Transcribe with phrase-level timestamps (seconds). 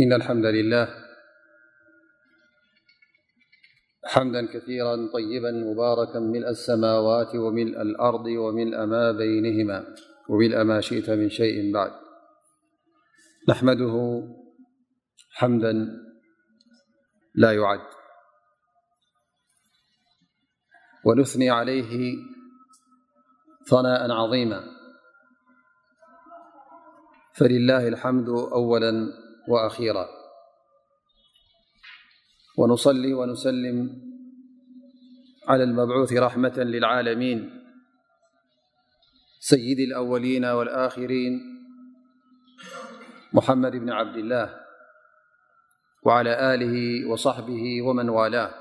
[0.00, 0.88] إن الحمد لله
[4.04, 9.94] حمدا كثيرا طيبا مباركا ملء السماوات وملء الأرض وملء ما بينهما
[10.28, 11.90] وملء ما شئت من شيء بعد
[13.48, 13.94] نحمده
[15.32, 15.72] حمدا
[17.34, 17.80] لا يعد
[21.04, 22.16] ونثني عليه
[23.70, 24.60] ثناء عظيما
[27.38, 29.21] فلله الحمد أولا
[32.58, 33.76] ونصل ونسلم
[35.48, 37.62] على المبعوث رحمة للعالمين
[39.40, 41.32] سيدي الأولين والآخرين
[43.32, 44.56] محمد بن عبد الله
[46.06, 48.54] وعلى آله وصحبه ومن والاه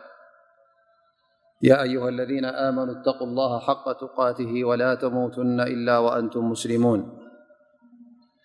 [1.62, 7.21] يا أيها الذين آمنوا اتقوا الله حق تقاته ولا تموتن إلا وأنتم مسلمون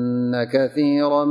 [0.35, 1.25] كثيرا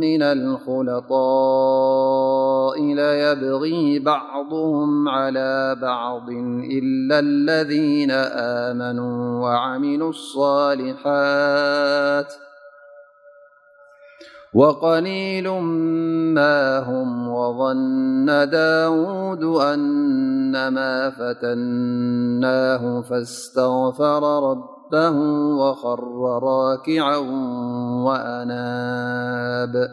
[0.00, 6.30] من الخلطاء ليبغي بعضهم على بعض
[6.72, 8.10] إلا الذين
[8.70, 12.32] آمنوا وعملوا الصالحات
[14.54, 15.50] وقليل
[16.34, 25.10] ماهم وظن داود أنما فتناه فاستغفر رب به
[25.54, 27.16] وخر راكعا
[28.06, 29.88] وأناب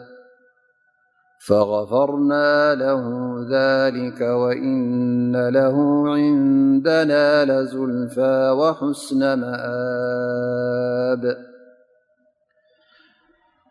[1.46, 3.02] فغفرنا له
[3.50, 5.76] ذلك وإن له
[6.12, 11.47] عندنا لزلفى وحسن مآب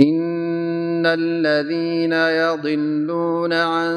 [0.00, 3.92] إن الذين يضلون عن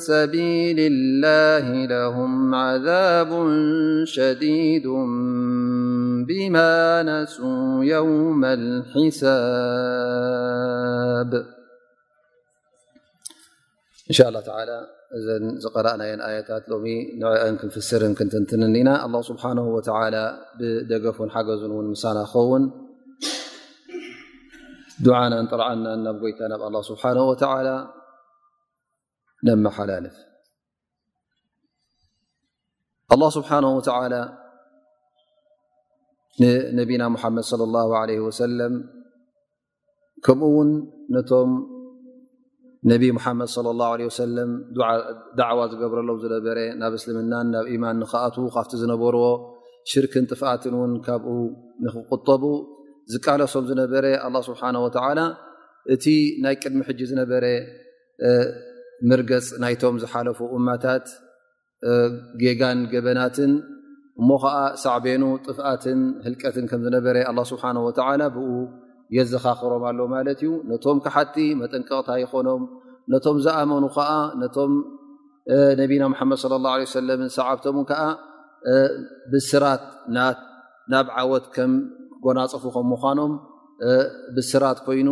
[0.00, 3.54] سبيل الله لهم عذاب
[4.04, 4.86] شديد
[6.28, 11.32] بما نسوا يوم الحساب
[14.10, 14.80] إن شاء الله تعالى
[15.26, 16.86] ذن قرأناي آيت لم
[17.20, 20.24] نع كنفسر كنتنتنننا الله سبحانه وتعالى
[20.60, 22.72] بدفن حجزن ون مسن خون
[25.20, 27.02] ዓናንጠረዓናን ናብ ጎይታ ናብ ኣ ስብሓ
[29.66, 30.16] መሓላልፍ
[33.36, 33.50] ስብሓ
[36.42, 37.46] ንነብና ሓመድ
[38.26, 38.74] ወሰለም
[40.24, 40.70] ከምኡ ውን
[41.14, 41.50] ነቶም
[42.90, 43.50] ነብ ሓመድ
[44.18, 44.50] ሰለም
[45.40, 49.26] ዳዕዋ ዝገብረሎም ዝነበረ ናብ እስልምናን ናብ ማን ንክኣትዉ ካብቲ ዝነበርዎ
[49.92, 51.34] ሽርክ ንጥፋትን ውን ካብኡ
[51.86, 52.42] ንክቁጠቡ
[53.12, 55.20] ዝቃለሶም ዝነበረ አላ ስብሓና ወተዓላ
[55.94, 56.04] እቲ
[56.44, 57.44] ናይ ቅድሚ ሕጂ ዝነበረ
[59.10, 61.06] ምርገፅ ናይቶም ዝሓለፉ እማታት
[62.42, 63.52] ጌጋን ገበናትን
[64.20, 68.46] እሞ ከዓ ሳዕቤኑ ጥፍኣትን ህልቀትን ከም ዝነበረ አላ ስብሓ ወተዓላ ብ
[69.16, 72.62] የዘኻኽሮም ኣሎ ማለት እዩ ነቶም ካሓቲ መጠንቀቕታ ይኮኖም
[73.12, 74.10] ነቶም ዝኣመኑ ከዓ
[74.42, 74.72] ነቶም
[75.80, 76.68] ነቢና ምሓመድ ስለ ላ
[76.98, 78.02] ሰለምን ሰዓብቶም እን ከዓ
[79.32, 79.84] ብስራት
[80.94, 81.72] ናብ ዓወትም
[82.24, 83.32] ጎናፀፉ ከም ምኳኖም
[84.36, 85.08] ብስራት ኮይኑ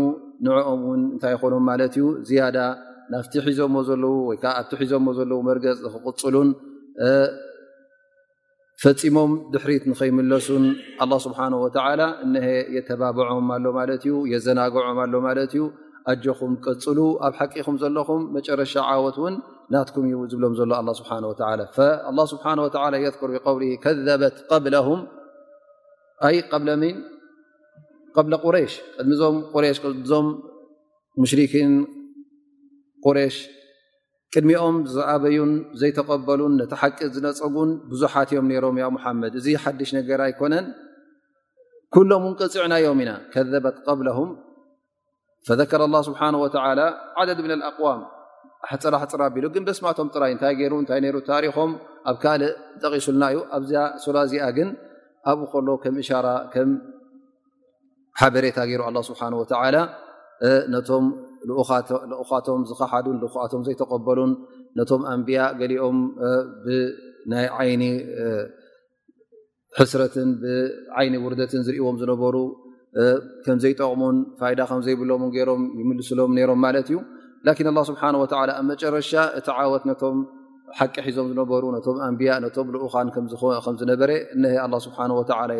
[0.46, 2.58] ንዕኦም እውን እንታይ ይኮኖም ማለት እዩ ዝያዳ
[3.12, 6.48] ናብቲ ሒዞዎ ዘለው ወይከዓ ኣቲ ሒዞዎ ዘለዉ መርገፅ ክቕፅሉን
[8.82, 10.64] ፈፂሞም ድሕሪት ንኸይምለሱን
[11.02, 12.00] አላ ስብሓ ወላ
[12.38, 15.62] እሀ የተባብዖም ኣሎ ማለት እዩ የዘናግዖም ኣሎ ማለት ዩ
[16.12, 19.36] አጆኹም ቀፅሉ ኣብ ሓቂኹም ዘለኹም መጨረሻ ዓወት እውን
[19.74, 20.70] ናትኩም እዩ ዝብሎም ዘሎ
[21.00, 21.10] ስብሓ
[22.18, 22.70] ላ ስብሓ ወ
[23.06, 25.00] የኩር ብውል ከበት ቀብለም
[26.24, 26.74] ኣይ ብ
[28.30, 30.26] ብ ቁረሽ ቅድሚዞምዞም
[31.22, 31.72] ሙሽሪክን
[33.06, 33.34] ቁሬሽ
[34.34, 40.66] ቅድሚኦም ዝኣበዩን ዘይተቀበሉን ነቲ ሓቂ ዝነፀጉን ብዙሓት እዮም ነይሮም ያ ሓመድ እዚ ሓድሽ ነገር ኣይኮነን
[41.94, 44.30] ኩሎም ን ቅፅዕናዮም ኢና ከዘበት ቀብለም
[45.48, 46.46] ፈዘከረ ላه ስብሓ ወ
[47.20, 48.00] ዓደድ ም ኣقዋም
[48.66, 51.70] ኣሕፅራ ሕፅራ ኣቢሉ ግን ደስማቶም ጥራይ እንታይ ገሩ እታይ ሩ ታሪኾም
[52.10, 52.42] ኣብ ካል
[52.82, 53.62] ጠቂሱልና እዩ ኣብ
[54.04, 54.68] ሱራ እዚኣ ግን
[55.30, 56.70] ኣብኡ ከሎ ከም እሻራ ከም
[58.20, 59.76] ሓበሬታ ገይሩ ኣላ ስብሓን ወተላ
[60.74, 61.04] ነቶም
[62.10, 64.32] ልኡካቶም ዝከሓዱን ልቶም ዘይተቀበሉን
[64.78, 65.98] ነቶም ኣንቢያ ገሊኦም
[66.64, 67.82] ብናይ ዓይኒ
[69.78, 72.36] ሕስረትን ብዓይኒ ውርደትን ዝርእዎም ዝነበሩ
[73.46, 76.98] ከም ዘይጠቕሙን ፋይዳ ከም ዘይብሎምን ገይሮም ይምልስሎም ነይሮም ማለት እዩ
[77.46, 80.16] ላን ላ ስብሓን ወላ ኣብ መጨረሻ እቲ ዓወት ነቶም
[80.78, 84.10] ሓቂ ሒዞም ዝነበሩ ነቶም ኣንብያ ነቶም ልኡኻን ከዝነበረ
[84.62, 84.98] ሀ ስሓ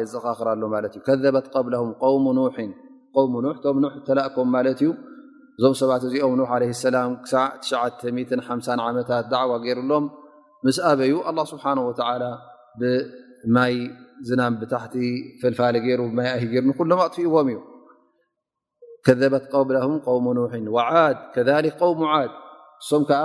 [0.01, 1.47] የዘኻክራሎ ማት እዩ በት
[3.57, 4.91] እቶም ተላእኮም ማለት እዩ
[5.59, 6.43] እዞም ሰባት እዚኦም ላ
[8.17, 10.07] ዕ ዓመታት ዳዕዋ ገይሩሎም
[10.69, 11.15] ምስ ኣበዩ
[11.53, 11.65] ስብሓ
[12.81, 13.75] ብማይ
[14.29, 14.95] ዝናም ብታሕቲ
[15.41, 17.59] ፈልፋሊ ገይሩ ማይ እ ገሩ ንኩሎም ኣጥፍእዎም እዩ
[19.07, 19.83] ከበት ብ
[20.27, 20.33] ሙ
[22.27, 22.31] ድ
[22.89, 23.03] ሶም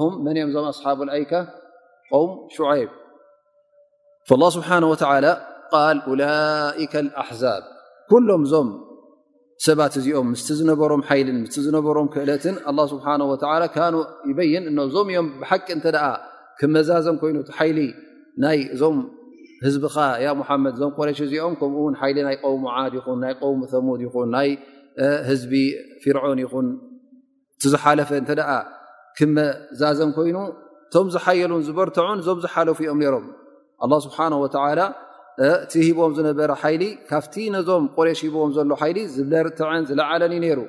[0.00, 1.32] ه መን ም ዞ ኣصሓب ይك
[2.14, 2.22] و
[2.54, 2.64] شب
[4.82, 5.34] لله
[5.72, 7.62] ه ألئ الحዛብ
[8.30, 8.68] ሎም ዞም
[9.66, 15.28] ሰባት እዚኦም ስ ዝነበሮም ል በሮም ክእለት ه ه يይን ዞ እዮም
[15.70, 17.36] ቂ እ መዛዘ ኮይኑ
[18.74, 18.98] እዞም
[19.64, 19.88] ህዝ ድ
[20.82, 21.74] ዞ ቁ እዚኦም ከኡ
[22.26, 22.52] ናይ قو
[22.92, 22.94] ድ
[23.58, 24.42] ን ثሙድ ይን ና
[25.30, 25.42] ህዝ
[26.04, 26.66] ፍعን ይኹን
[27.72, 28.06] ዝሓፈ
[29.36, 30.36] መዛዘን ኮይኑ
[30.88, 33.26] እቶም ዝሓየሉን ዝበርተዑን እዞም ዝሓለፉ እኦም ነሮም
[33.92, 34.32] ه ስብሓه
[35.62, 38.98] እቲ ሂቦም ዝነበረ ሓይሊ ካብቲ ነዞም ቁሬሽ ሂዎም ዘሎ ይሊ
[39.30, 40.60] ዝርትዐን ዝለዓለን እዩ ነሩ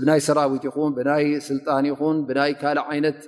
[0.00, 3.18] ብናይ ሰራዊት ይኹን ብናይ ስልጣን ይኹን ብናይ ካልእ ዓይነት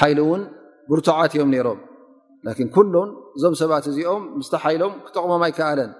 [0.00, 0.42] ሓይሊ እውን
[0.90, 1.80] ብርቱዓት እዮም ነሮም
[2.76, 5.90] ኩሎም እዞም ሰባት እዚኦም ምስቲ ሓይሎም ክጠቕሞም ኣይከኣለን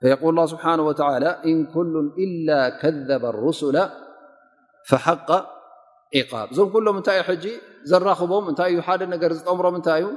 [0.00, 0.74] فል ስብሓه
[1.50, 1.78] እን ኩ
[2.24, 2.26] إ
[2.82, 3.60] ከذበ رስ
[5.04, 5.28] ሓق
[6.18, 7.44] እዞም ሎም እታይ ሕጂ
[7.90, 10.08] ዘራክቦም እታይ እዩ ሓደ ነገ ዝጠምሮም እታይ እዩ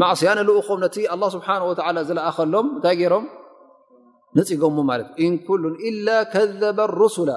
[0.00, 1.72] ማዕስያ ልقኹም ነቲ الله ስብሓه و
[2.08, 3.24] ዝለኣኸሎም እታይ ሮም
[4.36, 4.70] ነፅጎዎ
[5.16, 5.88] እ إ
[6.32, 7.30] ከذበ الرسل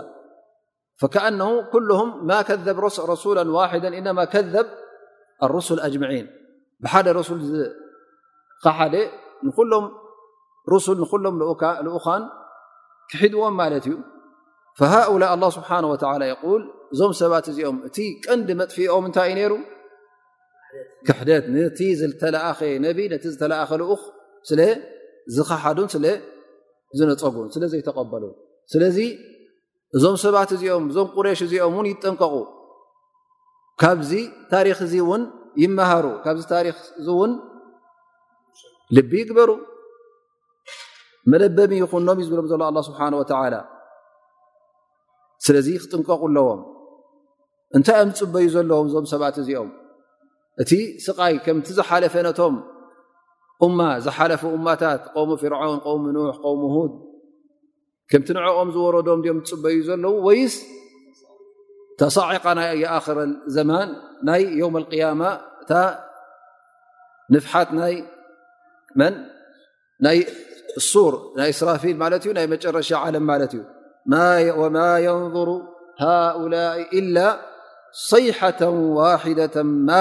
[1.03, 4.67] فكأنه كله ማ ከذብ رسل ዋد إن ከذብ
[5.41, 6.25] لرس أጅعን
[6.83, 7.31] ብሓደ ሱ
[8.77, 8.95] ሓደ
[9.45, 9.85] ንሎም
[11.25, 11.35] ሎም
[11.97, 12.23] ኡኻን
[13.09, 13.95] ክሒድዎም ማለት እዩ
[14.79, 16.27] فሃؤل الله ስብሓنه ولى
[16.95, 19.53] እዞም ሰባት እዚኦም እቲ ቀንዲ መጥፊኦም እንታይ እዩ ነይሩ
[21.07, 23.91] ክሕደት ነቲ ዝተላእኸ ነቢ ነቲ ዝተለኣኸ ልኡ
[24.50, 24.60] ስለ
[25.36, 26.05] ዝኸሓዱን ስለ
[27.00, 28.24] ዝነፀጉን ስለ ዘይተቀበሉ
[28.74, 28.98] ስለዚ
[29.98, 32.36] እዞም ሰባት እዚኦም እዞም ቁሬሽ እዚኦም እውን ይጠንቀቑ
[33.81, 34.12] ካብዚ
[34.53, 35.24] ታሪክ እዚ እውን
[35.63, 37.31] ይመሃሩ ካብዚ ታሪክ እዚ እውን
[38.98, 39.50] ልቢ ይግበሩ
[41.31, 43.55] መለበሚ ይኹኖም እዩ ዝብሎም ዘሎ ኣላ ስብሓን ወተላ
[45.45, 46.62] ስለዚ ክጥንቀቑ ኣለዎም
[47.77, 49.69] እንታይ ኦም ዝፅበ ዩ ዘለዎም እዞም ሰባት እዚኦም
[50.61, 50.71] እቲ
[51.05, 52.55] ስቃይ ከምቲ ዝሓለፈ ነቶም
[53.65, 56.19] እማ ዝሓለፈ እማታት قሚ ፍርዓውን ሚ ኑ
[56.61, 56.93] ሚ ድ
[58.11, 60.55] ከምቲ ንዕኦም ዝወረዶም ኦም ፅበ እዩ ዘለዉ ወይስ
[62.01, 63.19] ተሳዕቃና እኣክረ
[63.57, 63.89] ዘማን
[64.29, 65.21] ናይ የውም قያማ
[65.63, 65.71] እታ
[67.35, 67.69] ንፍሓት
[70.05, 70.17] ናይ
[70.79, 73.63] እሱር ናይ እስራፊል ማለት እዩ ናይ መጨረሻ ዓለም ማለት እዩ
[74.11, 75.49] ማ የንظሩ
[76.01, 76.53] ሃላ
[77.17, 77.25] ላ
[78.10, 78.62] ሰይሓة
[78.98, 79.55] ዋድة
[79.88, 80.00] ማ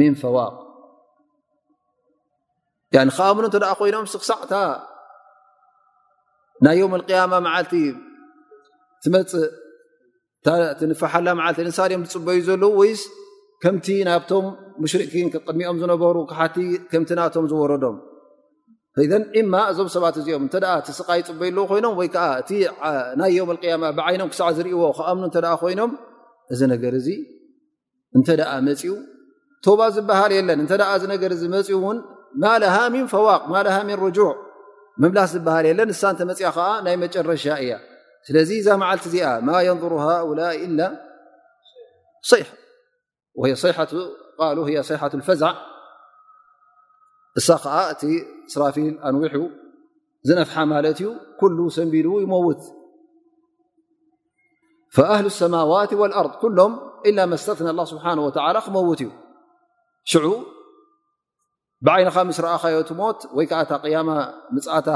[0.00, 0.54] ን ፈዋቅ
[2.94, 3.08] ከም
[3.48, 4.54] እተ ኮይኖም ክሳዕታ
[6.66, 7.02] ናይ ም
[7.46, 7.74] ማ ዓልቲ
[9.02, 12.92] ትመፅእ ፋሓላ ቲ እንሳ እኦም ትፅበዩ ዘለው ወይ
[13.62, 14.46] ከምቲ ናብቶም
[14.82, 15.02] ሙሽን
[15.46, 16.56] ቅድሚኦም ዝነበሩ ሓቲ
[16.92, 17.96] ከምቲ ናቶም ዝረዶም
[19.40, 20.54] እማ እዞም ሰባት እዚኦም እተ
[20.98, 22.08] ስ ይፅበይለ ኮይኖም ወይ
[22.52, 22.60] እ
[23.20, 24.82] ናይ ም ማ ብይኖም ክሳዕ ዝርእዎ
[25.18, 25.92] ም እተ ኮይኖም
[26.54, 27.08] እዚ ነገር እዚ
[28.18, 28.28] እንተ
[28.68, 28.82] መፅ
[29.64, 31.98] ቶባ ዝበሃል የለን እተ እዚ ነገር ዚ መፅኡ እውን
[32.42, 33.56] ማ ሃ ን ፈዋቅ ማ
[33.90, 34.18] ምን
[35.02, 37.72] መምላኽ ዝበሃል የለን ንሳ እተ መፅ ከዓ ናይ መጨረሻ እያ
[38.28, 39.16] ስለዚ እዛ መዓልቲ እዚ
[39.48, 40.40] ማ ንظር ሃؤላ
[45.30, 45.54] ፈዛዕ
[47.40, 48.02] እሳ ከዓ እቲ
[48.48, 49.36] እስራፊል ኣንዊሑ
[50.28, 51.08] ዝነፍሓ ማለት እዩ
[51.40, 52.62] ኩሉ ሰንቢሉ ይመውት
[54.96, 56.72] فኣህሉ ሰማዋት وኣርض ኩሎም
[57.08, 58.04] إላ መስተትነ ه ስብሓ
[58.56, 59.10] ላ ክመውት እዩ
[60.12, 60.26] ሽዑ
[61.86, 64.10] ብዓይነኻ ምስ ረአኻዮ ቲ ሞት ወይ ከዓ እታ ያማ
[64.54, 64.88] ምፃእታ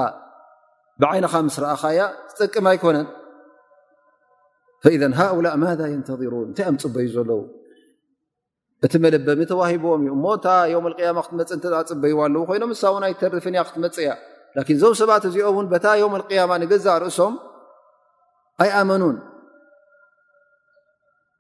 [1.02, 3.06] ብዓይነኻ ምስ ረአኻያ ዝጥቅማ ኣይኮነን
[5.20, 7.40] ሃؤላ ማذ ንተظሩን እንታይ ኣም ፅበዩ ዘለው
[8.84, 11.58] እቲ መለበሚ ተዋሂብዎም ዩ እሞታ የም ያማ ክትመፅ እ
[11.92, 14.10] ፅበይዎ ኣለው ኮይኖም ሳውናይ ተርፍንያ ክትመፅ እያ
[14.74, 17.34] እዞም ሰባት እዚኦ ውን ታ ዮም ያማ ንገዛ ርእሶም
[18.64, 19.16] ኣይ ኣመኑን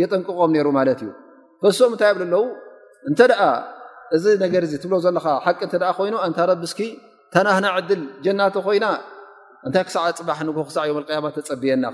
[0.00, 1.10] የጠንቅቆም ሩ ማት እዩ
[1.62, 2.44] በሶም እንታይ ብ ኣለው
[3.08, 3.20] እንተ
[4.16, 6.78] እዚ ነገር ትብዎ ዘለካ ሓቂ እ ኮይኑ ንታ ረቢስኪ
[7.34, 8.86] ታናህና ዕድል ጀናት ኮይና
[9.66, 11.02] እንታይ ክሳዕ ፅባ ን ክሳ ዮ
[11.36, 11.84] ተፀብየና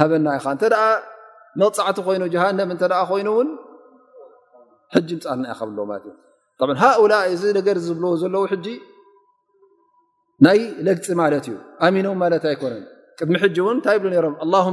[0.00, 0.64] ሃበና ኢ እተ
[1.60, 2.78] መቕፃዕቲ ኮይኑ ሃንም እ
[3.10, 3.48] ኮይኑ ውን
[5.24, 6.12] ፃልና ኢ
[6.74, 8.36] እ ሃላ እዚ ነገር ዝብልዎ ዘለ
[10.44, 11.56] ናይ ለግፅ ማለት እዩ
[11.94, 12.74] ሚኖም ማት ኣይኮነ
[13.18, 14.12] ቅድሚ እውን ንታይ ብ
[14.52, 14.72] ሮም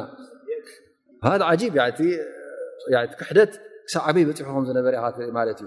[3.20, 3.52] ክሕደት
[3.86, 4.94] ክሳብ ዓበይ በሑ ዝነበር
[5.36, 5.66] ማት እዩ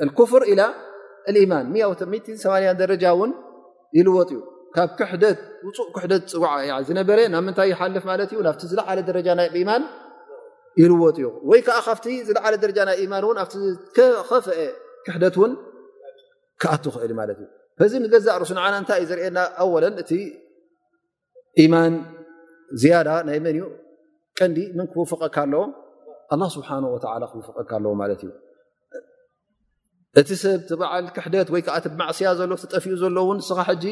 [0.03, 0.57] እ ክ ፅ ይ
[1.37, 1.73] ልፍ
[12.91, 13.43] ይ ዩ ለ
[14.31, 14.53] ኸፍአ
[15.07, 15.37] ክሕደት
[16.65, 19.65] ኣትክእልእእዚ ንገዛእ ርሱ እንታይ እዩ ዘርኤና ኣ
[20.03, 20.11] እቲ
[21.63, 21.93] ኢማን
[22.81, 23.63] ዝያዳ ናይ መን እዩ
[24.39, 25.37] ቀንዲ ምን ክውፍቀካ
[26.35, 26.69] ኣለዎ ስብሓ
[27.33, 28.31] ክውፍቀካ ኣለዎ ማትእዩ
[30.21, 31.69] እቲ ሰብ በዓል ክሕደት ወይዓ
[32.01, 33.85] ማዕስያ ዘሎ ጠፊኡ ዘሎ ን ስኻ ሕጂ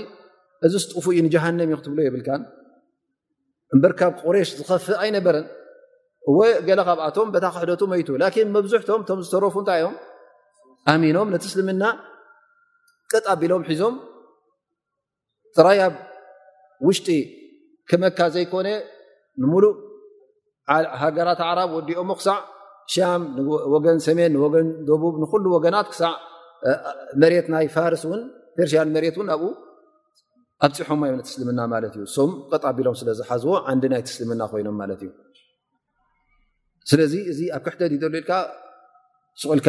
[0.66, 2.28] እዚ ስጥፉ እዩ ንጃሃንም እዩ ክትብሎ የብልካ
[3.74, 5.46] እበር ካብ ቁሬሽ ዝኸፍ ኣይነበረን
[6.66, 8.02] ገለ ካብኣቶም ታ ክሕደቱ መይ
[8.46, 9.94] ን መብዙሕቶም ቶም ዝተረፉ እንታይዮም
[10.92, 11.82] ኣሚኖም ነቲስልምና
[13.14, 13.94] ቀጣቢሎም ሒዞም
[15.56, 15.94] ጥራይ ኣብ
[16.86, 17.08] ውሽጢ
[17.90, 18.68] ክመካ ዘይኮነ
[19.42, 19.74] ንሙሉእ
[21.02, 22.38] ሃገራት ዓራብ ወዲኦሞ ክሳዕ
[22.94, 23.22] ሻም
[23.74, 26.12] ወገን ሰሜን ንወገን ደቡብ ንኩሉ ወገናት ክሳዕ
[27.22, 28.22] መሬት ናይ ፋርስ እን
[28.56, 29.50] ፐርሽን መሬት እውን ኣብኡ
[30.66, 35.10] ኣብፅሖምማ ይ ነት ትስልምና ማለት እዩ ሶም ቀጣቢሎም ስለዝሓዝዎ ንድ ናይ ትስልምና ኮይኖም ማለት እዩ
[36.90, 38.32] ስለዚ እዚ ኣብ ክሕተ ዘል ኢልካ
[39.42, 39.68] ስቁኢልካ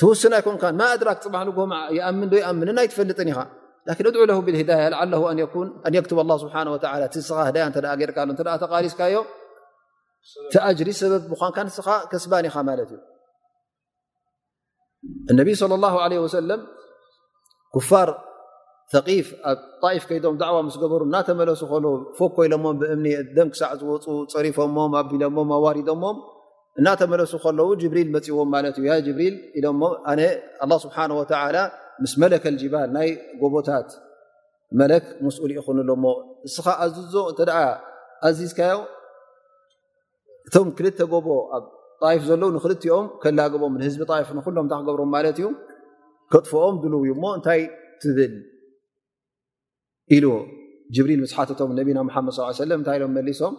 [0.00, 1.58] ትውስና ይኮን ማ ድራክ ፅ ጎ
[2.20, 3.40] ምንዶ ምንና ይትፈልጥ ኢኻ
[4.10, 4.16] እድ
[6.20, 7.58] ብዳ ስ ር
[8.62, 9.14] ተቃሪዝካዮ
[10.52, 11.78] ተጅሪ ሰብ ብን ንስ
[12.24, 12.92] ስባን ኢኻ ማት እዩ
[15.38, 16.62] ነብ ለى ለም
[17.74, 18.08] ክፋር
[18.92, 21.62] ፍ ኣብ ኢፍ ከይዶም ዕዋ ስ በሩ እናተመለሱ
[22.18, 23.06] ፎ ኮይሎሞ ብእምኒ
[23.36, 25.22] ደን ሳዕ ዝውፁ ፀሪፎም ኣቢሎ
[25.90, 26.04] ዶሞ
[26.80, 29.66] እናተመለሱ ከለዉ ጅብሪል መፅእዎም ማለት እዩ ጅብሪል ኢሎ
[30.10, 30.20] ኣነ
[30.84, 31.20] ስብሓወ
[32.02, 33.08] ምስ መለክ ልጅባል ናይ
[33.40, 33.88] ጎቦታት
[34.80, 36.04] መለክ መስኡሊ ይኹንሎሞ
[36.48, 37.38] እስ ኣዝዞ እተ
[38.28, 38.76] ኣዚዝካዮ
[40.48, 41.64] እቶም ክልተ ጎቦ ኣብ
[42.02, 45.48] ጣይፍ ዘለዉ ንክልትኦም ከላግቦም ንህዝቢ ጣፍ ንኩሎም እንታይ ክገብሮም ማለት እዩ
[46.32, 47.60] ከጥፎኦም ድልው እዩ ሞ እንታይ
[48.02, 48.34] ትብል
[50.16, 50.26] ኢሉ
[50.96, 53.54] ጅብሪል ምስሓትቶም ነቢና መድ ለም እንታይ ኢሎም መሊሶም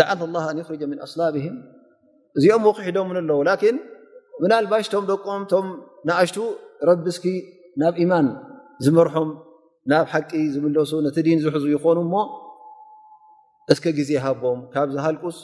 [0.00, 1.56] ላዓል ላ ኣን ክር ምን ኣስላብም
[2.38, 3.76] እዚኦም ክሒዶምውን ኣለው ላን
[4.42, 5.66] ምና ልባሽ ቶም ደቆም ቶም
[6.08, 6.36] ንኣሽቱ
[6.88, 7.26] ረብስኪ
[7.80, 8.28] ናብ ኢማን
[8.84, 9.28] ዝመርሖም
[9.90, 12.14] ናብ ሓቂ ዝምለሱ ነቲ ዲን ዝሕዙ ይኮኑ እሞ
[13.72, 15.36] እከ ግዜ ሃቦም ካብ ዝሃልቁስ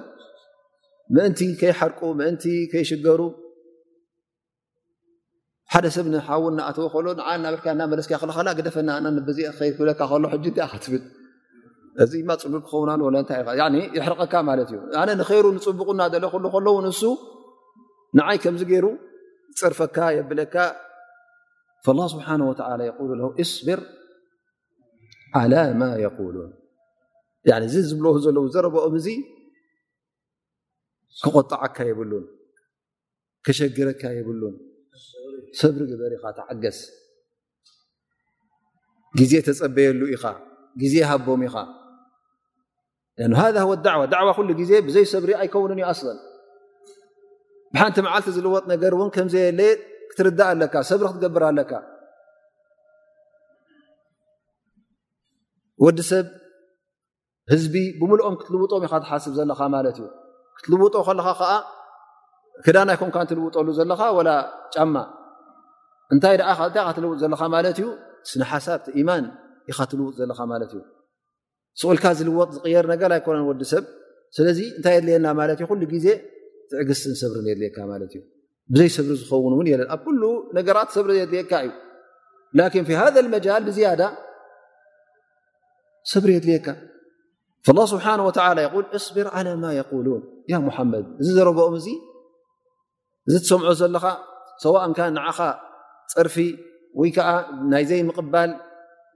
[1.16, 3.20] ምእንቲ ከይሓርቁ ምእንቲ ከይሽገሩ
[5.72, 8.12] ሓደ ሰብ ንሓው ንኣተወ ከሎ ናብ እና መለስኪ
[8.58, 8.76] ግደፈ
[9.26, 9.46] ብእ
[9.76, 10.30] ክብለካ ሎ
[10.84, 11.02] ትብል
[12.02, 13.40] እዚ ማ ፅሉል ክኸውናንታይ
[13.96, 17.00] ይሕርቀካ ማለት እዩ ነ ንይሩ ንፅቡቕ እናሎ ክ ከለዉ ንሱ
[18.18, 18.86] ንዓይ ከምዚ ገይሩ
[19.60, 20.56] ፅርፈካ የብለካ
[22.14, 23.80] ስብሓ ሉ እስብር
[25.80, 25.86] ማ
[26.36, 26.50] ሉን
[27.68, 29.16] እዚ ዝብልዎ ዘለው ዘረብኦም እ
[31.20, 32.24] ክቆጣዓካ የብሉን
[33.46, 34.54] ከሸግረካ የብሉን
[35.60, 36.78] ሰብሪ ግበር ኢኻ ተዓገስ
[39.18, 40.24] ግዜ ተፀበየሉ ኢኻ
[40.82, 41.54] ግዜ ሃቦም ኢኻ
[43.38, 46.18] ሃ ዳዕዋ ዳዕዋ ኩሉ ግዜ ብዘይ ሰብሪ ኣይከውንን እዩ ኣስለን
[47.74, 49.70] ብሓንቲ መዓልቲ ዝልወጥ ነገር እውን ከምዘየለየ
[50.10, 51.72] ክትርዳእ ኣለካ ሰብሪ ክትገብር ኣለካ
[55.84, 56.26] ወዲ ሰብ
[57.52, 60.06] ህዝቢ ብሙልኦም ክትልውጦም ኢካ ትሓስብ ዘለካ ማለት እዩ
[60.56, 61.52] ክትልውጦ ከለካ ከዓ
[62.64, 64.30] ክዳና ይ ኮንካ እንትልውጠሉ ዘለካ ወላ
[64.74, 64.94] ጫማ
[66.14, 67.86] እታይእንታይ ካ ትልውጥ ዘለካ ማለት እዩ
[68.30, 69.24] ስነሓሳብ ቲኢማን
[69.70, 70.80] ኢኻ ትልውጥ ዘለካ ማለት እዩ
[71.80, 73.84] ስቁልካ ዝልወጥ ዝቅየር ነገር ኣይኮነን ወዲ ሰብ
[74.36, 76.06] ስለዚ እንታይ የድልየና ማለት እዩ ኩሉ ግዜ
[76.70, 78.20] ትዕግስስን ሰብሪን የድልየካ ማለት እዩ
[78.72, 80.22] ብዘይ ሰብሪ ዝኸውን እውን የለን ኣብ ኩሉ
[80.58, 81.72] ነገራት ሰብሪ የድልየካ እዩ
[82.58, 83.02] ላኪን ሃ
[83.34, 84.02] መጃል ብዝያዳ
[86.12, 86.66] ሰብሪ የድልየካ
[87.66, 88.84] ስብሓ ል እብር
[89.64, 90.22] ማ ቁሉን
[90.52, 91.88] ያ ሙሓመድ እዚ ዘረበኦም እዙ
[93.28, 94.04] እዚ እትሰምዖ ዘለኻ
[94.64, 95.38] ሰዋእንካ ንዓኻ
[96.12, 96.34] ፅርፊ
[97.00, 97.10] ወይ
[97.72, 98.50] ናይ ዘይ ምቕባል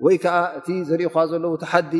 [0.04, 1.94] ወይ ከዓ እቲ ዘርእኻ ዘለው ተሓዲ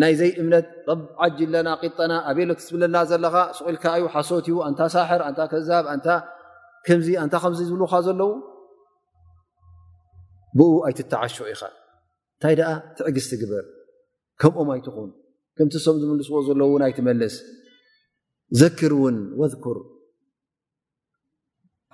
[0.00, 5.22] ናይ ዘይ እምነት ብ ዓጅ ለና ቅጠና ኣበሎ ትትብለና ዘለካ ስቁኢልካእዩ ሓሶት ዩ ንታ ሳሕር
[5.32, 6.08] ንታ ከዛብ ንታ
[6.88, 8.30] ከምዚ ንታ ከምዚ ዝብልካ ዘለው
[10.58, 13.64] ብ ኣይትተዓሾ ኢኻ እንታይ ኣ ትዕግዝ ትግበር
[14.40, 15.10] ከምኦም ኣይትኹን
[15.66, 17.34] ምቲ ም ዝምልስዎ ዘለ ኣይትመልስ
[18.60, 19.16] ዘክር ውን
[19.76, 19.78] ር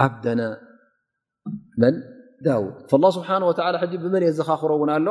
[0.06, 0.40] ዓብና
[1.82, 1.96] መን
[2.44, 2.66] ዳድ
[3.16, 3.28] ስብሓ
[4.04, 5.06] ብመ እ ዘኻኽሮ እውን ኣሎ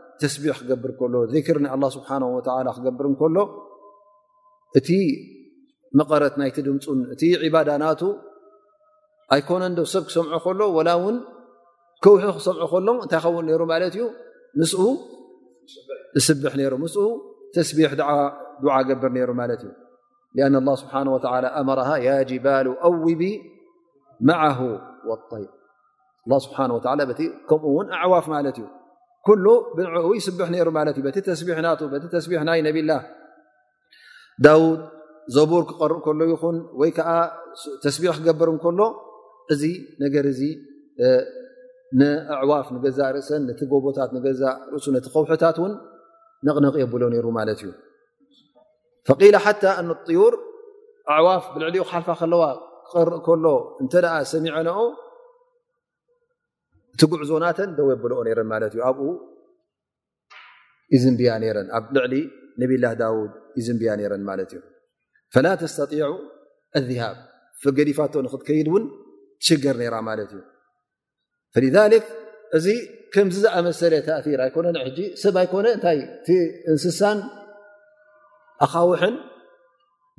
[0.29, 1.41] ር እ ረት ድም ነ ብ ክም ክ
[16.15, 16.25] ሎይ
[28.09, 28.27] ር ፍ
[29.27, 29.33] ኩ
[29.75, 29.87] ብን
[30.19, 32.91] ይስብሕ ሩ ለት እ ቲ ተስቢሕ ና ቲ ተስቢሕናይ ነብላ
[34.45, 34.81] ዳውድ
[35.35, 37.15] ዘቡር ክቀርእ ከሎ ይኹን ወይ ዓ
[37.83, 38.79] ተስቢሕ ክገበር እከሎ
[39.53, 39.63] እዚ
[40.03, 40.41] ነገር እዚ
[41.99, 44.41] ንኣዕዋፍ ንገዛ ርእሰን ነቲ ጎቦታት ገዛ
[44.73, 45.73] ርእሱ ነቲ ከውሑታት እውን
[46.47, 47.69] ነቕነቕ የብሎ ነይሩ ማለት እዩ
[49.19, 49.53] ፈላ ሓ
[50.11, 50.35] እ ዩር
[51.17, 52.43] ኣዋፍ ብልዕሊኡ ሓልፋ ከለዋ
[52.87, 53.45] ክቀርእ ከሎ
[53.83, 53.93] እተ
[54.33, 54.69] ሰሚዐኖ
[56.93, 59.05] እቲ ጉዕዞናተን ደወ ብልኦ ነረን ማት እዩ ኣብኡ
[60.95, 62.13] ይዝንብያ ነረን ኣብ ልዕሊ
[62.61, 64.61] ነብላ ዳውድ ይዝንብያ ነረን ማለት እዩ
[65.45, 65.93] ላ ተስተጢ
[66.79, 67.15] ኣذሃብ
[67.63, 68.83] ፍገዲፋቶ ንክትከይድ ውን
[69.47, 70.31] ሽገር ነራ ማለት
[71.57, 72.03] እዩ ذ
[72.57, 72.65] እዚ
[73.13, 75.99] ከምዝ ዝኣመሰለ ተእር ኣይኮነ ሕ ሰብ ኣይኮነ እታይ
[76.71, 77.19] እንስሳን
[78.65, 79.15] ኣኻውሕን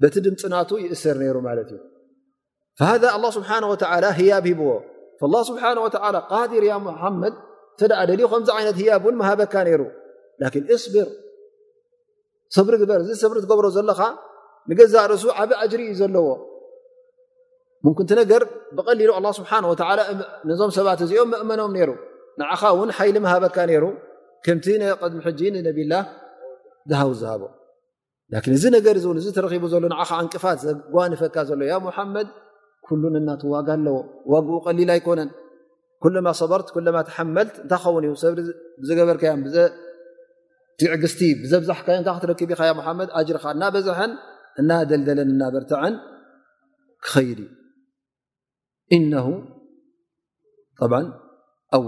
[0.03, 1.81] በቲ ድምፅናቱ ይእሰር ነይሩ ማለት እዩ
[2.89, 3.05] ሃذ
[3.37, 3.51] ስብሓ
[4.21, 4.71] ህያብ ሂብዎ
[5.27, 5.71] اله ስብሓه
[6.53, 7.35] ዲር መድ
[7.81, 9.83] ተደሊ ከዚ ይነት ያእን ሃበካ ሩ
[12.55, 14.01] እصብር ብሪ ግበር እዚ ሰብሪ ትገብሮ ዘለኻ
[14.71, 16.29] ንገዛ ርእሱ ዓብ ጅሪ እዩ ዘለዎ
[18.09, 18.43] ቲ ነገር
[18.79, 19.61] ብቀሊሉ له ስብሓه
[20.59, 21.73] ዞም ሰባት እዚኦም መእመኖም
[22.41, 23.85] ንኻ እን ሓይሊ ሃበካ ሩ
[24.45, 24.67] ከምቲ
[25.55, 25.93] ሚ ነብላ
[26.91, 27.43] ዝሃው ዝሃቦ
[28.59, 29.03] እዚ ነገ እ
[29.63, 29.85] ቡ ሎ
[30.23, 30.61] ዕንቅፋት
[30.95, 31.61] ጓንፈካ ዘሎ
[32.25, 32.29] ድ
[32.87, 33.97] ኩሉ ናተዋጋ ኣለዎ
[34.33, 35.31] ዋግኡ ቀሊል ኣይኮነን
[36.05, 39.25] ኩለማ ሰበርት ኩማ ተሓመልት እንታይ ክኸውን እዩ ሰብብዘገበርከ
[40.81, 44.13] ትዕግስቲ ብዘብዛሕከ ታ ክትረክብ ኢ ሓመድ ጅርኻ እና በዛሐን
[44.61, 45.95] እና ደልደለን ናበርቲዓን
[47.05, 47.41] ክኸይድ
[48.97, 49.15] እዩ እነ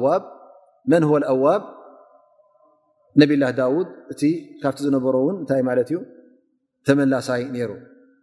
[0.05, 0.25] ዋብ
[0.93, 1.63] መን ኣዋብ
[3.21, 4.23] ነብላ ዳውድ እቲ
[4.63, 5.99] ካብቲ ዝነበሮ እውን እንታይ ማለት እዩ
[6.87, 7.71] ተመላሳይ ነይሩ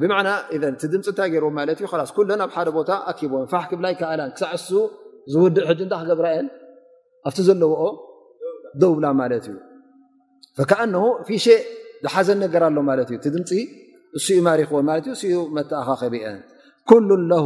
[0.00, 0.12] ብና
[0.80, 4.20] ቲ ድምፂ እንታይ ገይርዎ ማ እዩ ስ ኩን ኣብ ሓደ ቦታ ኣትቦ ፋ ክብላይ ከኣላ
[4.36, 4.68] ክሳዕ እሱ
[5.32, 6.46] ዝውድእ ሕ እንዳ ክገብራ አን
[7.28, 7.82] ኣብቲ ዘለዎኦ
[8.80, 9.56] ደውብላ ማለት እዩ
[10.70, 10.94] ከኣን
[11.28, 11.46] ፊ ሸ
[12.04, 13.50] ዝሓዘ ነገር ሎ ማለት እዩ እቲ ድምፂ
[14.16, 16.24] እኡ ማሪክዎን ት እዩ እ መተኣኻከቢአ
[16.90, 17.36] ኩሉ ለ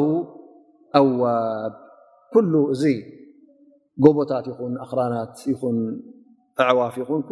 [1.00, 1.74] ኣዋብ
[2.34, 2.84] ኩሉ እዚ
[4.04, 5.78] ጎቦታት ይኹን ኣክራናት ይኹን
[6.68, 7.22] ኣዕዋፍ ይኹን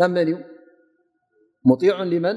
[0.00, 0.34] ና መን እዩ
[1.70, 2.36] ሙጢዑን ሊመን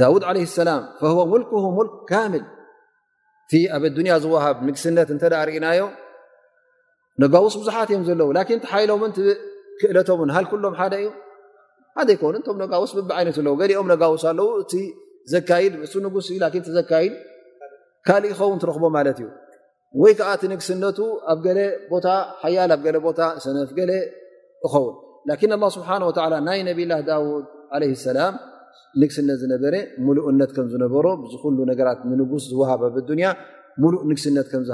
[0.00, 0.68] ዳድ سላ
[1.32, 1.40] ሙ
[2.08, 2.12] ክ
[3.52, 3.82] ቲ ኣብ
[4.12, 5.18] ያ ዝሃብ ንግስነት እ
[5.48, 5.80] ርእናዮ
[7.22, 8.20] ነውስ ብዙት እዮም ዘለ
[8.90, 9.02] ሎም
[9.80, 11.08] ክለቶም ሃ ሎም ደ እዩ
[12.08, 12.30] ደ ይኮ
[12.90, 13.40] ስ ይ
[13.82, 14.34] ኦም ኣ
[14.80, 14.84] እ
[15.32, 15.66] ዘ ካእ
[18.38, 19.26] ኸን ትረክቦ እዩ
[20.08, 20.98] ይ ዓ ንግስነቱ
[21.32, 21.34] ኣ
[21.92, 22.06] ቦታ
[23.06, 23.70] ቦታ ሰነፍ
[24.72, 24.86] ኸው
[25.30, 26.94] ه ናይ ብ ላ
[29.02, 29.16] ንግስ
[29.52, 29.64] ነበ
[30.16, 30.18] ሉ
[30.82, 31.36] ዝሮ ራ ጉ ዝ
[32.18, 32.60] ሉ ግስ ዝ ل
[34.50, 34.70] ፈ ጣ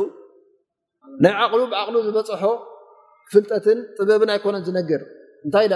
[1.24, 2.42] ናይ ዓቅሉ ብዓቅሉ ዝበፅሖ
[3.32, 5.02] ፍልጠትን ጥበብን ኣይኮነን ዝነግር
[5.46, 5.66] እንታይ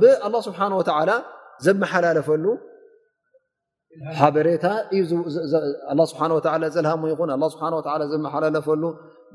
[0.00, 0.60] ቢ ኣ ስብሓ
[1.10, 1.14] ላ
[1.66, 2.44] ዘመሓላለፈሉ
[4.20, 4.66] ሓበሬታ
[4.98, 5.46] እዩ ስብሓ
[6.76, 7.62] ዘለሃሙ ይኹን ስብ
[8.12, 8.84] ዘመሓላለፈሉ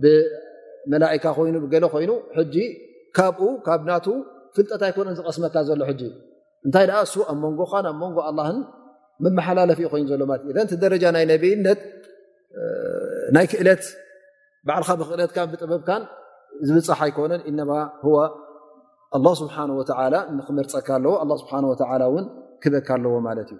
[0.04, 2.12] ብመላካ ኮይኑ ብገሎ ኮይኑ
[2.54, 2.66] ጂ
[3.18, 4.06] ካብኡ ካብ ናቱ
[4.56, 6.02] ፍልጠት ኣይኮነን ዝቀስመካ ዘሎ ሕጂ
[6.66, 8.40] እንታይ ደኣ እሱ ኣብ መንጎ ኻ ኣብ መንጎ ኣላ
[9.26, 11.82] መማሓላለፍ ዩ ኮይኑ ዘሎ ማለት እ ቲ ደረጃ ናይ ነበይነት
[13.38, 13.84] ናይ ክእለት
[14.68, 16.04] በዓልካ ብክእለትካን ብጥበብካን
[16.68, 17.72] ዝብፅሓ ኣይኮነን እማ
[19.42, 19.80] ስብሓወ
[20.40, 21.54] ንክመርፀካ ኣለዎ ስብሓ
[22.02, 22.26] ላ እውን
[22.64, 23.60] ክበካ ኣለዎ ማለት እዩ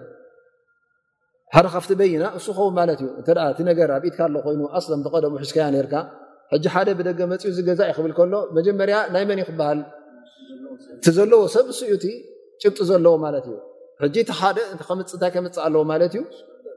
[1.56, 3.10] ሓደ ካብቲ በይና እሱ ኸው ማለት እዩ
[3.50, 5.96] እእቲ ነገር ኣብኢትካ ሎ ኮይኑ ኣለም ተቀደሙ ሕዝካያ ነርካ
[6.54, 9.80] ሕጂ ሓደ ብደገ መፂኡ እዚ ገዛእ ይኽብል ከሎ መጀመርያ ናይ መን ይክብሃል
[11.04, 12.06] ቲ ዘለዎ ሰብ ስዑቲ
[12.62, 13.56] ጭብጡ ዘለዎ ማለት እዩ
[14.04, 16.22] ሕጂ እቲ ሓደ እከምፅእንታይ ከምፅእ ኣለዎ ማለት እዩ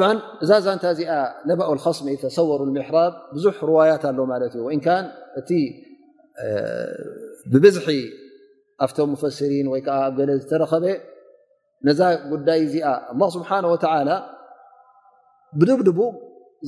[0.00, 0.04] ብ
[0.44, 1.10] እዛ ዛንታ እዚኣ
[1.48, 3.44] ነባኡ ስሚ ተሰሩ لምሕራብ ብዙ
[3.76, 4.64] ዋያት ኣ ማ እዩ
[5.38, 5.50] እቲ
[7.52, 7.88] ብብዝሒ
[8.84, 9.80] ኣብቶ ፈሲሪ ወይ
[10.18, 10.84] ገለ ዝተረከበ
[11.86, 12.86] ነዛ ጉዳይ እዚኣ
[13.36, 13.50] ስብሓ
[15.60, 15.98] ብድድቡ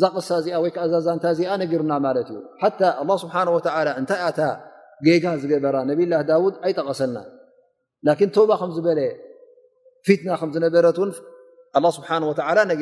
[0.01, 2.37] ዛ ቕሳ እዚ ይዓዛ ዛንታ እዚ ነጊርና ማት እዩ
[3.23, 3.35] ስሓ
[4.01, 4.41] እንታይ ታ
[5.07, 7.19] ጌጋ ዝገበራ ነብላ ዳድ ኣይጠቐሰልና
[8.07, 8.29] ባ ከ
[8.77, 9.01] ዝበለ
[10.07, 10.99] ፊትና ከ ዝነበረት
[11.77, 12.11] الله ه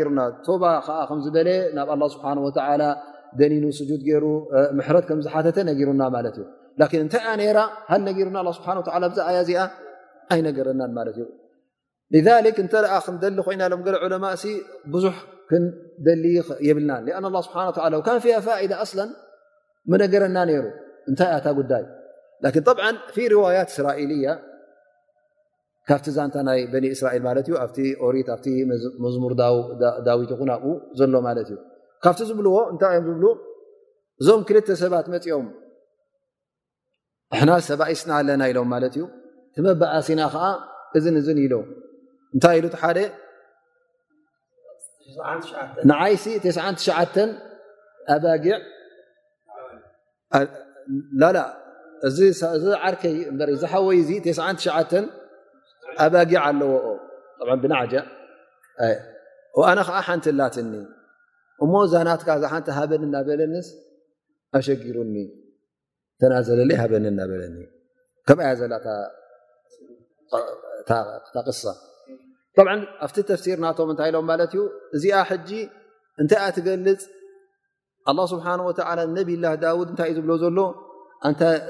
[0.06, 0.22] ሩና
[1.94, 2.64] ብ
[3.40, 3.92] ደኒ ት ዝ
[5.88, 9.58] ሩና እንታይ ና ዚ
[10.34, 11.24] ኣይነረና ذ
[12.12, 13.62] ተ ክንደሊ ኮይና
[14.94, 15.04] ብዙ
[15.50, 15.52] ክ
[16.78, 17.22] ብና ه
[18.62, 20.68] د ነረና ሩ
[21.10, 21.72] እታይ ታ ጉዳ
[23.76, 24.00] ስራئ
[25.88, 27.76] ካብቲ ዛንታ ናይ በኒ እስራኤል ማለት እዩ ኣብቲ
[28.06, 28.46] ኦሪት ኣብቲ
[29.04, 29.32] መዝሙር
[30.06, 31.58] ዳዊት ይኹን ኣብኡ ዘሎ ማለት እዩ
[32.04, 33.26] ካብቲ ዝብልዎ እንታይ እዮም ዝብሉ
[34.20, 35.46] እዞም ክልተ ሰባት መፅኦም
[37.34, 39.04] እሕና ሰባ ይስና ኣለና ኢሎም ማለት እዩ
[39.56, 40.44] ትመባእሲና ከዓ
[41.00, 41.54] እዝን እዝን ኢሎ
[42.34, 42.98] እንታይ ኢሉ ሓደ
[45.90, 47.16] ንዓይሲ ተትሽዓተ
[48.14, 48.56] ኣባጊዕ
[51.22, 51.38] ላላ
[52.08, 52.18] እዚ
[52.88, 55.04] ዓርከይ በ ዝሓወይ እዚ ተስ ትሽዓተን
[56.04, 56.74] ኣባጊ ኣለዎ
[57.62, 57.72] ብና
[59.70, 60.72] ኣነ ከዓ ሓንቲ ላትኒ
[61.64, 63.68] እሞ እዛናትካ ዛሓንቲ ሃበኒ እናበለንስ
[64.58, 65.14] ኣሸጊሩኒ
[66.20, 67.56] ተናዘለለይ ሃበኒ እናበለኒ
[68.28, 68.84] ከያ ዘላቅሳ
[73.04, 74.62] ኣብቲ ተፍሲር ናቶም እንታይ ኢሎም ማለት እዩ
[74.96, 75.18] እዚኣ
[75.48, 75.50] ጂ
[76.22, 77.00] እንታይ ትገልፅ
[78.32, 78.72] ስብሓ ወ
[79.18, 80.58] ነቢላ ዳድ እታይ እዩ ዝብሎ ዘሎ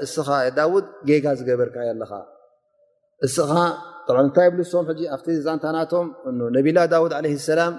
[0.05, 0.15] እስ
[0.59, 0.77] ዳድ
[1.09, 2.11] ገጋ ዝገበርካ የለካ
[4.21, 4.83] እንታይ የብልሶም
[5.15, 7.73] ኣብቲ ዛንታናቶምነቢላ ዳውድ ለ ሰላም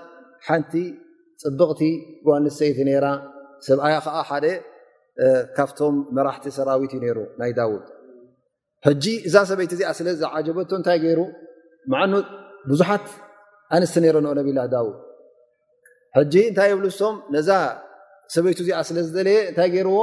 [0.46, 0.72] ሓንቲ
[1.42, 1.80] ፅብቕቲ
[2.26, 3.06] ጓንተይቲ ራ
[3.68, 4.46] ሰብኣያ ከዓ ሓደ
[5.56, 7.86] ካብቶም መራሕቲ ሰራዊት እዩ ነሩ ናይ ዳውድ
[8.86, 11.20] ሕጂ እዛ ሰበይቲ እዚኣ ስለ ዝዓጀበቶ እንታይ ገይሩ
[12.00, 12.12] ዓኑ
[12.70, 13.06] ብዙሓት
[13.76, 14.98] ኣንስተ ነረ ንኦ ነቢላ ዳውድ
[16.16, 17.48] ሕጂ እንታይ የብልቶም ነዛ
[18.34, 19.96] ሰበይቲ እዚ ኣስለ ዝደለየ እንታይ ገይርዎ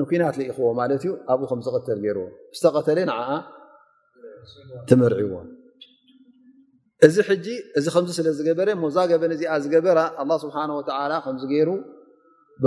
[0.00, 3.10] ንኩናት ዝኢኽዎ ማለት እዩ ኣብኡ ከም ዝቐተል ገይርዎ ዝተቀተለ ን
[4.88, 5.24] ትርዎ
[7.06, 7.16] እዚ
[7.78, 7.86] እዚ
[8.18, 9.98] ስለዝገበረ ሞዛ ገበ እዚ ዝገበራ
[10.42, 10.44] ስ
[11.34, 11.70] ከገሩ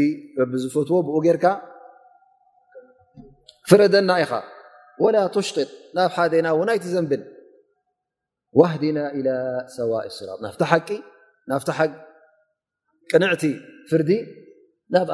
[0.62, 1.44] ዝፈትዎ ብኡ ጌርካ
[3.68, 4.32] ፍረደና ኢኻ
[5.14, 7.22] ላ ሽጢጥ ናብ ሓና ን ይትዘንብል
[8.82, 9.20] ዲና ى
[9.76, 10.56] ሰዋء ስራ ናፍ
[10.88, 11.00] ቂ
[11.50, 11.68] ናብቲ
[13.12, 13.42] ቅንዕቲ
[13.88, 14.10] ፍርዲ
[14.94, 15.10] ናብ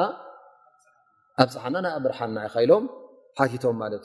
[1.43, 2.85] ኣብፀሓና ና ብርሓና ኢሎም
[3.41, 3.99] ሓቶም እ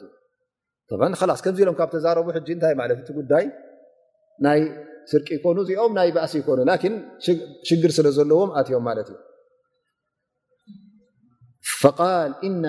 [1.60, 2.70] ዚ ሎም ካብ ዛረቡ ታ
[3.20, 3.46] ጉዳይ
[4.46, 4.62] ናይ
[5.12, 6.34] ስርቂ ኮኑ እዚኦም ናይ እሲ
[6.94, 6.96] ኑ
[7.68, 9.06] ሽግር ስለ ዘለዎም ኣትዮም እ
[12.48, 12.64] إن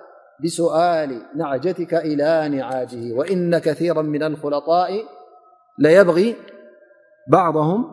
[0.43, 4.91] بسؤال نعجتك إلى نعاجه وإن كثيرا من الخلطاء
[5.79, 6.35] ليبغي
[7.31, 7.85] بعضهم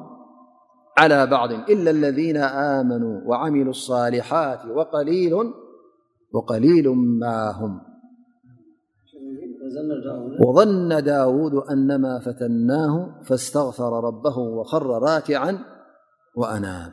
[0.99, 2.37] على بعض إلا الذين
[2.77, 4.59] آمنوا وعملوا الصالحات
[6.35, 6.89] وقليل
[7.21, 7.81] ما هم
[10.47, 15.59] وظن داود أنما فتناه فاستغفر ربه وخر راكعا
[16.37, 16.93] وأنام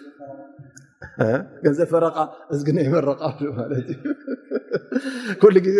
[1.65, 2.05] ገንዘ በረ
[2.55, 3.07] እግይ መረ
[5.67, 5.77] ግዜ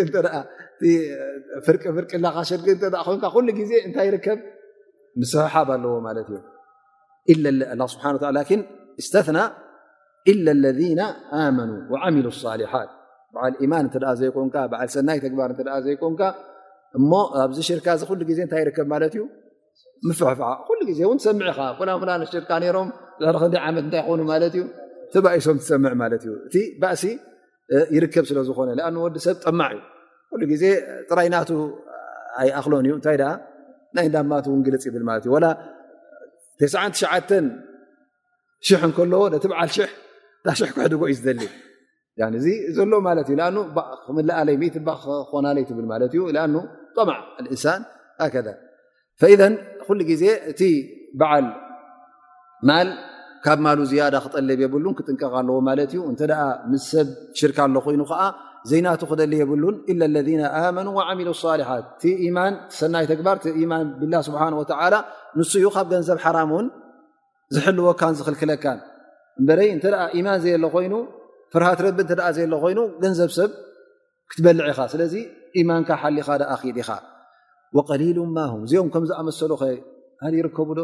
[1.66, 2.12] ፍርፍርቅ
[2.50, 2.62] ሽር
[3.26, 4.40] እ ኮን ሉ ግዜ እንታይ ይርከብ
[5.22, 6.18] ምስሕሓብ ኣለዎ ማት
[7.34, 7.36] እ
[7.94, 8.06] ስብሓ
[9.08, 9.40] ስተና
[10.32, 10.82] ኢ ለذ
[11.44, 11.70] ኣመኑ
[12.16, 12.90] ሚሉ ሳሊሓት
[13.36, 16.22] በዓል ማን እ ዘይኮንካ ብዓል ሰናይ ተግባር እ ዘይኮንካ
[16.98, 17.06] እ
[17.46, 19.24] ኣብዚ ሽርካ ዚ ሉ ግዜ እታይ ርከብ ማት እዩ
[20.20, 21.60] ፍፍ ኩሉ ግዜ እን ትሰሚዕ ኢኻ
[22.02, 22.88] ፍላ ላ ሽርካ ነሮም
[23.22, 24.64] ዝዕሪ ክ ዓመት እንታይ ይኮኑ ማለት እዩ
[25.14, 27.04] ተባኢሶም ሰምዕ ማለት እዩ እቲ ባእሲ
[27.96, 29.82] ይርከብ ስለዝኮነ ኣ ወዲ ሰብ ጠማዕ እዩ
[30.32, 30.64] ኩሉ ግዜ
[31.10, 31.50] ጥራይ ናቱ
[32.42, 33.18] ኣይ ኣኽሎን እዩእንታይ
[33.98, 35.04] ናይ እዳማት ንግልፅ ይብል
[36.58, 36.72] ት እዩ
[37.16, 37.32] ዓተ
[38.68, 39.90] ሽሕ እከለዎ ነቲ በዓል ሽሕ
[40.42, 41.42] እታሽሕ ክሕድጎዕዩ ዝዘሊ
[42.40, 42.48] እዚ
[42.78, 43.48] ዘሎ ማለት እዩ ኣ
[44.18, 46.46] ምኣለይ ት ክኮናለይትብል ማለት እዩ ኣ
[46.96, 47.82] ጠማዕ ልእንሳን
[48.24, 48.36] ሃከ
[49.34, 49.36] ኢ
[49.88, 50.62] ኩሉ ግዜ እቲ
[51.22, 51.46] በዓል
[52.70, 52.88] ማል
[53.46, 57.08] ካብ ማሉ ዝያዳ ክጠልብ የብሉን ክጥንቀቃ ኣለዎ ማለት እዩ እንተደኣ ምስ ሰብ
[57.40, 58.22] ሽርካ ኣሎ ኮይኑ ከዓ
[58.70, 60.28] ዘይናቱ ክደሊ የብሉን ኢለ ለነ
[60.60, 64.94] ኣመኑ ዓሚሉ ኣሳሊሓት እቲ ኢማን ሰናይ ተግባር እቲኢማን ብላ ስብሓን ወተዓላ
[65.40, 66.68] ንስእኡ ካብ ገንዘብ ሓራም እውን
[67.56, 68.80] ዝሕልወካን ዝኽልክለካን
[69.40, 69.86] እምበረይ እንተ
[70.20, 70.94] ኢማን ዘየ ሎ ኮይኑ
[71.54, 73.52] ፍርሃት ረቢ እተ ዘየ ሎ ኮይኑ ገንዘብ ሰብ
[74.32, 75.14] ክትበልዕ ኢኻ ስለዚ
[75.62, 76.90] ኢማንካ ሓሊኻ ዳ ኺድ ኢኻ
[77.78, 79.72] ወቀሊሉ ማሁም እዚኦም ከምዝኣመሰሉ ኸ
[80.24, 80.84] ሃ ይርከቡ ዶ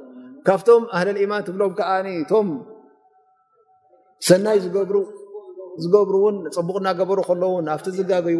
[0.47, 1.89] ካብቶም ኣህል ማን ትብሎም ከዓ
[2.31, 2.47] ቶም
[4.27, 4.75] ሰናይ ዝብ
[5.81, 8.37] ዝገብሩ እውን ፅቡቕ እናገበሩ ከለውን ኣብቲ ዝጋገዩ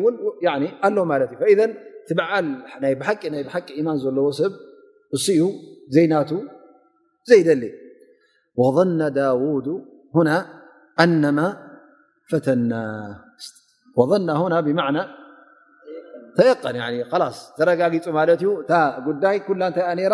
[0.48, 1.60] እን ኣሎ ማለት እዩ
[2.08, 2.48] ቲ በዓል
[3.08, 4.54] ሓቂ ናይ ብሓቂ ኢማን ዘለዎ ሰብ
[5.18, 5.44] እሱዩ
[5.96, 6.32] ዘይናቱ
[7.30, 7.64] ዘይደሊ
[8.78, 9.68] ظና ዳውድ
[11.04, 11.40] ኣነማ
[12.32, 12.74] ፈተና
[14.28, 14.82] ና ብና
[16.38, 16.78] ተን
[17.38, 18.72] ስ ዘረጋጊፁ ማለት እዩ እታ
[19.08, 20.14] ጉዳይ ኩላ እንታይ ነራ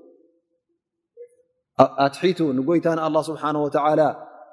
[2.05, 3.71] ኣትሒቱ ንጎይታ ንአله ስብሓه ወ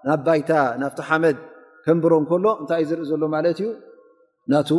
[0.07, 0.51] ናብ ባይታ
[0.81, 1.37] ናብቲ ሓመድ
[1.85, 3.69] ከንብሮ ከሎ እንታይ እዩ ዝርኢ ዘሎ ማለት እዩ
[4.53, 4.71] ናቱ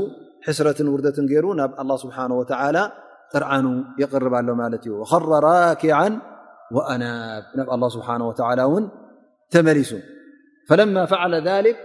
[0.46, 2.32] ሕስረትን ውርደትን ገይሩ ናብ ه ስብሓه
[3.34, 3.66] ጥርዓኑ
[4.02, 6.00] ይቅርብሎ ማለት እዩ خረ ራኪع
[6.76, 8.22] وአናብ ናብ ه ስብሓه
[8.74, 8.86] ውን
[9.54, 9.92] ተመሊሱ
[10.70, 11.78] فለማ فዓለ ذልك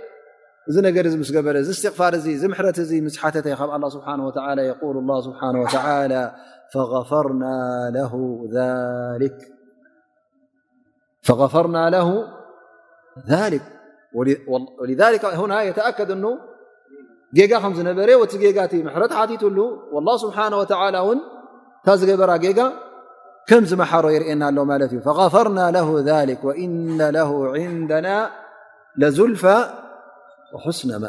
[0.70, 4.16] እዚ ነገር ምስ ገበረ ዝስትቕፋር እዚ ዝምሕረት እዚ ምስ ሓተተይ ካብ ስብሓه
[4.70, 6.08] የق ه ስሓه و
[6.74, 7.44] فغፈርና
[7.96, 8.12] له
[8.56, 9.38] ذሊك
[11.24, 12.26] فغفرنا له
[13.28, 13.62] ذلك
[14.80, 16.24] ولذلك ن يتأكد م
[17.88, 18.32] نبر وت
[18.88, 19.12] مرت
[19.42, 19.58] تل
[19.94, 21.00] والله سبحانه وتعلى
[21.84, 22.30] ታ بر
[23.48, 28.16] كم زمحر ير ل فغفرنا له ذلك وإن له عندنا
[29.00, 29.56] لذلفى
[30.54, 31.04] وحسن مب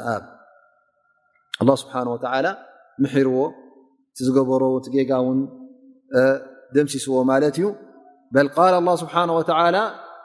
[1.62, 2.52] الله سبحانه وتلى
[3.04, 3.42] مر ر و
[6.76, 7.06] دمسس
[7.56, 7.60] ت
[8.36, 9.84] ل قال الله سبحانه وتعلى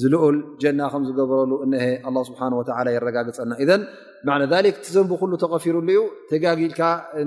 [0.00, 1.84] ዝልዑል ጀና ከም ዝገበረሉ እሀ
[2.28, 2.40] ስብሓ
[2.96, 3.66] የረጋግፀልና እ
[4.28, 4.36] ማ
[4.84, 6.80] ቲዘንብኩሉ ተቐፊሩሉ ዩ ተጋጊልካ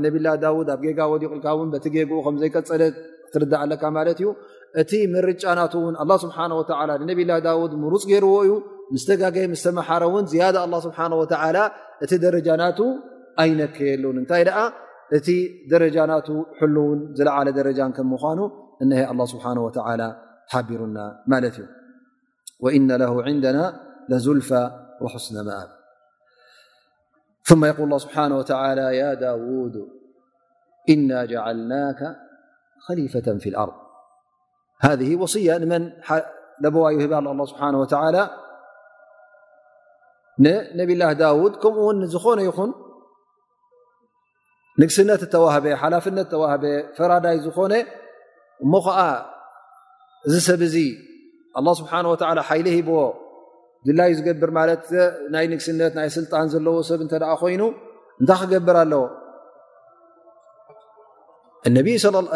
[0.05, 2.83] ነቢላ ዳድ ኣብ ጌጋ ወዲቁልካ ን በቲ ጌጉኡ ከምዘይቀፀለ
[3.25, 4.29] ክትርዳዓለካ ማለት እዩ
[4.81, 5.95] እቲ መርጫናቱ እውን
[6.25, 6.37] ስብሓ
[7.01, 8.53] ንነቢላ ዳድ ምሩፅ ገይርዎ እዩ
[8.95, 10.43] ምስተጋገ ምስተመሓረ እውን ዝያ
[10.87, 10.99] ስብሓ
[11.57, 11.65] ላ
[12.05, 12.79] እቲ ደረጃናቱ
[13.41, 14.59] ኣይነክየሉን እንታይ ደኣ
[15.17, 15.27] እቲ
[15.71, 16.27] ደረጃናቱ
[16.59, 18.39] ሕሉ እውን ዝለዓለ ደረጃን ከምምኳኑ
[18.85, 19.03] እሀ
[19.35, 19.45] ስብሓ
[20.55, 20.97] ሓቢሩና
[21.31, 21.65] ማለት እዩ
[22.61, 25.49] وإن له عندنا للفى وحسن ب
[27.43, 29.73] ثم يقول الل بحانه ولى يا داود
[30.89, 32.15] إنا جعلناك
[32.87, 35.93] خليفة في الأرضهذه صية الله
[37.45, 38.29] بحانه وعالى
[40.39, 41.67] نبي الله اود م
[44.79, 45.35] ن ين ننت
[46.43, 46.63] هف
[48.71, 49.05] فا
[50.31, 50.85] ن سبي
[51.67, 51.91] ላ ስብሓ
[52.37, 53.01] ላ ሓይለ ሂቦዎ
[53.87, 54.83] ድላዩ ዝገብር ማለት
[55.33, 57.61] ናይ ንግስነት ናይ ስልጣን ዘለዎ ሰብ እንተ ኮይኑ
[58.21, 59.03] እንታይ ክገብር ኣለው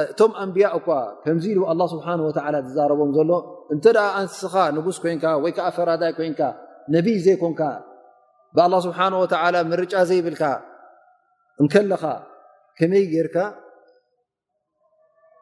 [0.03, 0.87] እቶም ኣንብያ እኳ
[1.23, 3.31] ከምዚ ኢሉ ላ ስብሓ ወላ ዝዛረቦም ዘሎ
[3.75, 3.85] እንተ
[4.21, 6.41] ኣንስስኻ ንጉስ ኮይንካ ወይ ከዓ ፈራዳይ ኮይንካ
[6.95, 7.61] ነብይ ዘይኮንካ
[8.57, 8.99] ብኣላ ስብሓ
[9.55, 10.43] ላ መርጫ ዘይብልካ
[11.61, 12.03] እንከለኻ
[12.79, 13.37] ከመይ ጌይርካ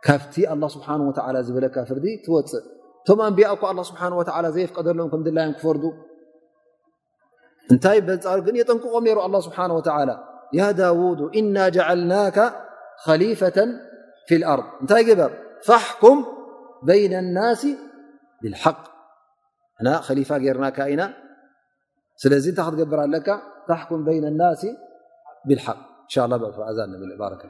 [0.06, 0.88] ካብቲ ላ ስብሓ
[1.36, 2.66] ላ ዝበለካ ፍርዲ ትወፅእ
[3.08, 4.10] ቶ ኣንብያ እ له ስሓه
[4.56, 5.22] ዘفቀደሎም ከም
[5.60, 5.78] ክፈር
[7.76, 10.10] እታይ ፃ ግ የጠንቁቆም ሩ له ስሓه و ዳድ
[11.40, 12.38] إና جልናك
[13.22, 13.58] لفة
[14.28, 15.32] في لርض እንታይ በር
[15.68, 16.18] فكም
[16.90, 17.62] بين الናس
[18.42, 18.82] ብالحق
[20.46, 21.02] ሊ ርናኢና
[22.22, 23.28] ስለዚ ታይ ክትገብር ለካ
[24.00, 24.02] ም
[26.32, 27.50] ل ብلق ዛ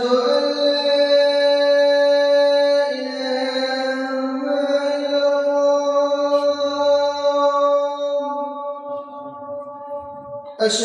[10.61, 10.79] اش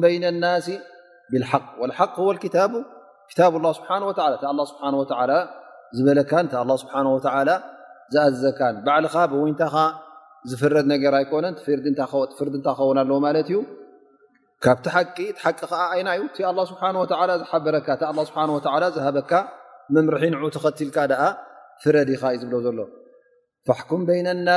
[0.00, 0.44] ም ይና
[1.40, 1.42] ه
[5.96, 6.20] ዝበለ
[8.14, 9.74] ዝዘካ ባል ብታ
[10.50, 12.96] ዝፍረድ ነር ኣነ ፍር እኸውን
[13.40, 13.54] ኣ ዩ
[14.64, 14.96] ካብቲ ቂ
[15.60, 15.62] ቂ
[16.20, 16.38] ዩ ስ
[17.42, 19.32] ዝሓበረ ዝበካ
[19.96, 20.96] መምርሒ ንዑ ተኸልካ
[21.82, 22.80] ፍረድ ኻ ዩ ብ ሎ
[23.90, 24.48] ኩም ይ ና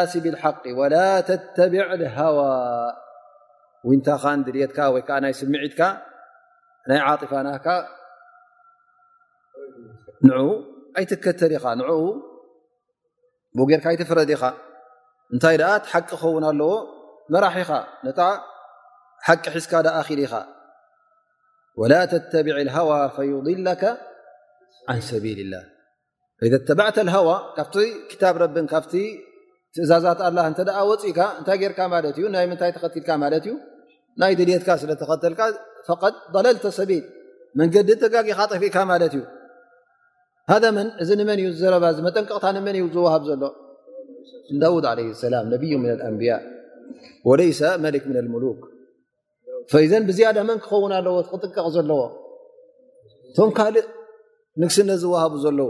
[4.63, 4.67] ይ
[5.39, 5.51] ስዒ
[6.89, 7.31] ናይ عطف
[10.27, 10.37] ና ن
[10.97, 11.81] ኣይከተል ኢኻ ን
[13.69, 14.43] ጌرካ يፈረድ ኢኻ
[15.35, 15.55] እታይ
[15.91, 16.71] حቂ ክኸውን ኣለዎ
[17.33, 17.69] መራሒኻ
[18.05, 18.09] ነ
[19.27, 19.89] حቂ ሒዝካ ል
[20.25, 20.33] ኢኻ
[21.81, 23.83] ول تتبع الهو فيضلك
[24.89, 25.63] عن سبل اله
[26.39, 27.75] فإذ اتبعة الهو ካብቲ
[28.43, 28.83] ረብን ካብ
[29.73, 31.57] ትእዛዛት እ وፅኢካ እታይ
[32.11, 33.09] እዩ ናይ ምታይ ተኸትልካ
[33.39, 33.47] እዩ
[34.21, 35.41] ናይ ድልትካ ስለ ተኸተልካ
[36.45, 37.05] ለልተ ሰቢት
[37.59, 39.23] መንገዲ ተጋጊካ ጠፊእካ ማለት እዩ
[40.61, 43.43] ذ መን እዚ ንመን እዩ ረባ መጠንቀቕታ ንመን እ ዝዋሃብ ዘሎ
[44.85, 44.99] ዳድ
[45.33, 45.71] ላ ነብዩ
[46.09, 46.41] አንብያء
[47.39, 47.51] ለይ
[47.85, 48.03] መክ
[48.35, 48.59] ሙሉክ
[49.91, 52.01] ዘ ብዝያ መን ክኸውን ኣለዎ ክጥቀቕ ዘለዎ
[53.37, 53.87] ቶም ካልእ
[54.61, 55.69] ንግስነ ዝዋሃቡ ዘለዉ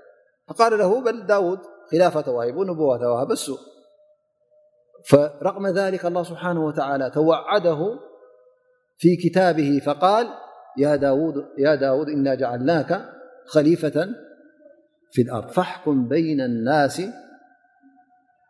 [0.53, 1.59] فقال له ل داود
[1.91, 3.37] خلافنب
[5.09, 7.79] فرغم ذلك الله سبحانه وتعالى توعده
[8.97, 10.27] في كتابه فقال
[10.77, 10.95] يا
[11.75, 13.05] داود إنا جعلناك
[13.47, 14.07] خليفة
[15.11, 17.01] في الأرض فاحكم بين الناس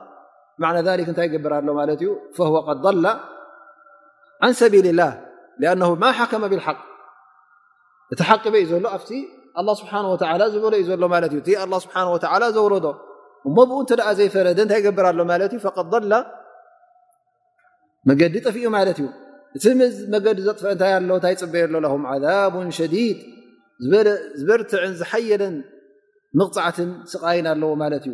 [0.61, 2.03] ና ذ ታይ ገብርሎ እዩ
[2.37, 2.47] ه
[3.05, 3.15] ላ
[4.59, 5.11] ሰል ላه
[6.09, 6.65] ه ሓከመ ብق
[8.13, 8.85] እቲ ሓቂበ እዩ ዘሎ
[10.33, 10.85] ኣ ዝበሎ ዩ
[12.49, 12.85] ዘረዶ
[13.57, 15.19] ብኡ ተ ዘይፈረ ታይ ገብር ሎ
[18.09, 18.61] መገዲ ጠፍኡ
[19.55, 19.71] እዩ እ
[20.13, 20.85] መዲ ዘጥፍ ታ
[21.33, 21.77] ይ ፅበየሎ
[24.03, 24.07] ድ
[24.39, 25.53] ዝበርትዕን ዝሓየለን
[26.37, 28.13] ምቕፅዓትን ስቃይን ኣለዎ እዩ